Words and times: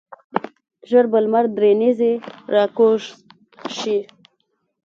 ژر 0.89 1.05
به 1.11 1.19
لمر 1.23 1.45
درې 1.57 1.71
نیزې 1.81 2.13
راکوز 2.53 3.03
شي. 3.77 3.97